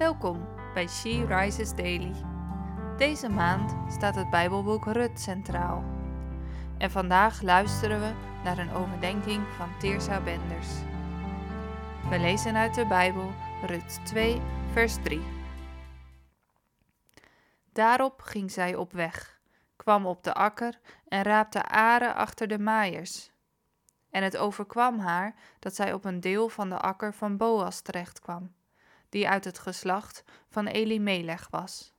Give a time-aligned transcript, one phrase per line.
[0.00, 2.12] Welkom bij She Rises Daily.
[2.96, 5.84] Deze maand staat het Bijbelboek Rut centraal.
[6.78, 8.12] En vandaag luisteren we
[8.44, 10.68] naar een overdenking van Teersa Benders.
[12.10, 13.30] We lezen uit de Bijbel
[13.66, 14.40] Rut 2,
[14.72, 15.20] vers 3.
[17.72, 19.40] Daarop ging zij op weg,
[19.76, 23.30] kwam op de akker en raapte aren achter de maaiers.
[24.10, 28.58] En het overkwam haar dat zij op een deel van de akker van Boas terechtkwam
[29.10, 31.94] die uit het geslacht van Elimelech was.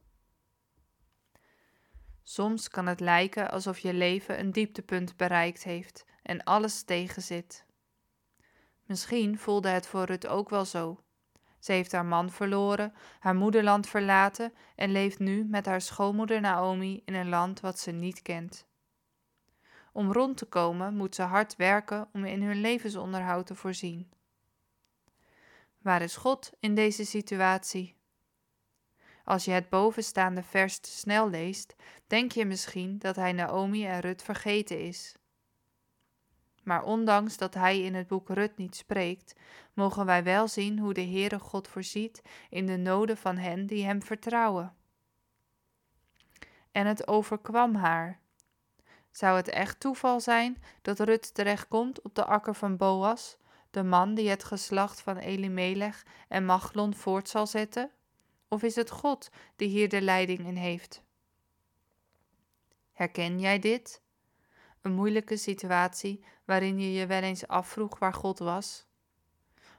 [2.23, 7.65] Soms kan het lijken alsof je leven een dieptepunt bereikt heeft en alles tegenzit.
[8.85, 11.03] Misschien voelde het voor Rut ook wel zo.
[11.59, 17.01] Ze heeft haar man verloren, haar moederland verlaten en leeft nu met haar schoonmoeder Naomi
[17.05, 18.65] in een land wat ze niet kent.
[19.93, 24.11] Om rond te komen moet ze hard werken om in hun levensonderhoud te voorzien.
[25.81, 27.95] Waar is God in deze situatie?
[29.23, 31.75] Als je het bovenstaande vers snel leest,
[32.07, 35.15] denk je misschien dat hij Naomi en Rut vergeten is.
[36.63, 39.35] Maar ondanks dat hij in het boek Rut niet spreekt,
[39.73, 43.85] mogen wij wel zien hoe de Heere God voorziet in de noden van hen die
[43.85, 44.75] hem vertrouwen.
[46.71, 48.19] En het overkwam haar.
[49.11, 53.37] Zou het echt toeval zijn dat Rut terechtkomt op de akker van Boas,
[53.71, 57.91] de man die het geslacht van Elimelech en Machlon voort zal zetten?
[58.47, 61.03] Of is het God die hier de leiding in heeft?
[62.91, 64.01] Herken jij dit?
[64.81, 68.85] Een moeilijke situatie waarin je je wel eens afvroeg waar God was?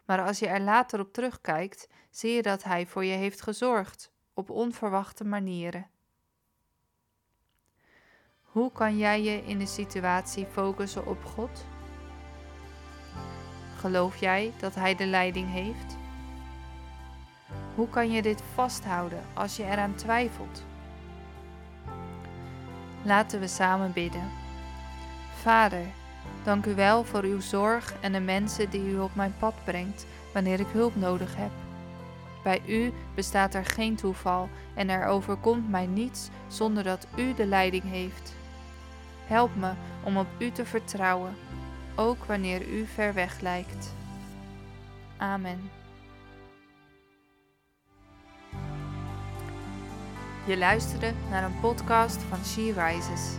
[0.05, 4.13] Maar als je er later op terugkijkt, zie je dat Hij voor je heeft gezorgd,
[4.35, 5.91] op onverwachte manieren.
[8.43, 11.65] Hoe kan jij je in een situatie focussen op God?
[13.83, 15.97] Geloof jij dat Hij de leiding heeft?
[17.75, 20.65] Hoe kan je dit vasthouden als je eraan twijfelt?
[23.03, 24.31] Laten we samen bidden.
[25.41, 25.87] Vader,
[26.43, 30.07] dank u wel voor uw zorg en de mensen die u op mijn pad brengt
[30.33, 31.53] wanneer ik hulp nodig heb.
[32.43, 37.47] Bij u bestaat er geen toeval en er overkomt mij niets zonder dat u de
[37.47, 38.35] leiding heeft.
[39.27, 39.71] Help me
[40.05, 41.35] om op u te vertrouwen
[41.95, 43.95] ook wanneer u ver weg lijkt.
[45.17, 45.71] Amen.
[50.47, 53.37] Je luisterde naar een podcast van She Rises.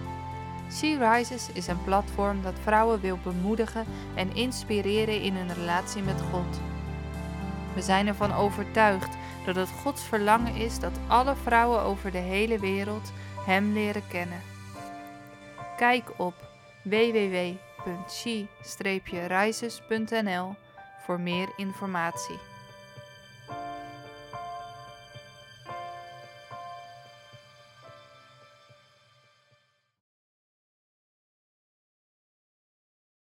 [0.71, 6.21] She Rises is een platform dat vrouwen wil bemoedigen en inspireren in hun relatie met
[6.31, 6.59] God.
[7.75, 12.59] We zijn ervan overtuigd dat het Gods verlangen is dat alle vrouwen over de hele
[12.59, 13.11] wereld
[13.45, 14.41] Hem leren kennen.
[15.77, 16.33] Kijk op
[16.83, 20.55] www www.she-rises.nl
[21.05, 22.52] voor meer informatie.